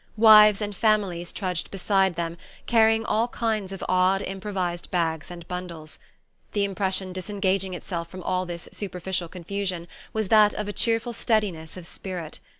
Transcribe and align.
Wives 0.17 0.63
and 0.63 0.75
families 0.75 1.31
trudged 1.31 1.69
beside 1.69 2.15
them, 2.15 2.35
carrying 2.65 3.05
all 3.05 3.27
kinds 3.27 3.71
of 3.71 3.85
odd 3.87 4.23
improvised 4.23 4.89
bags 4.89 5.29
and 5.29 5.47
bundles. 5.47 5.99
The 6.53 6.63
impression 6.63 7.13
disengaging 7.13 7.75
itself 7.75 8.09
from 8.09 8.23
all 8.23 8.47
this 8.47 8.67
superficial 8.71 9.27
confusion 9.27 9.87
was 10.11 10.29
that 10.29 10.55
of 10.55 10.67
a 10.67 10.73
cheerful 10.73 11.13
steadiness 11.13 11.77
of 11.77 11.85
spirit. 11.85 12.39